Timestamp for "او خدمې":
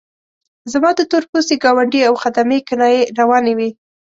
2.07-2.59